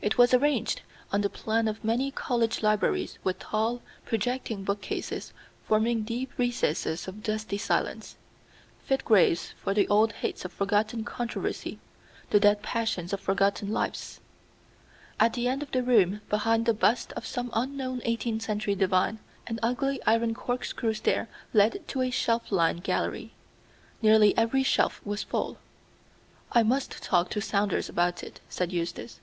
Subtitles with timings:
[0.00, 5.32] It was arranged on the plan of many college libraries, with tall, projecting bookcases
[5.64, 8.14] forming deep recesses of dusty silence,
[8.84, 11.80] fit graves for the old hates of forgotten controversy,
[12.30, 14.20] the dead passions of forgotten lives.
[15.18, 19.18] At the end of the room, behind the bust of some unknown eighteenth century divine,
[19.48, 23.32] an ugly iron corkscrew stair led to a shelf lined gallery.
[24.02, 25.58] Nearly every shelf was full.
[26.52, 29.18] "I must talk to Saunders about it," said Eustace.